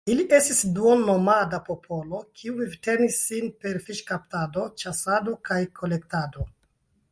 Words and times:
Ili 0.11 0.23
estis 0.35 0.59
duon-nomada 0.77 1.59
popolo, 1.67 2.21
kiu 2.39 2.57
vivtenis 2.63 3.19
sin 3.27 3.47
per 3.65 3.77
fiŝkaptado, 3.91 4.67
ĉasado 4.85 5.39
kaj 5.51 5.63
kolektado. 5.83 6.51